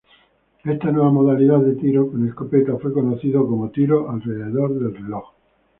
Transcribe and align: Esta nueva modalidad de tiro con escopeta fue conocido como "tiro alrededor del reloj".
Esta 0.63 0.89
nueva 0.91 1.11
modalidad 1.11 1.59
de 1.59 1.75
tiro 1.75 2.09
con 2.09 2.27
escopeta 2.27 2.75
fue 2.77 2.91
conocido 2.91 3.45
como 3.47 3.69
"tiro 3.69 4.09
alrededor 4.09 4.73
del 4.73 4.95
reloj". 4.95 5.31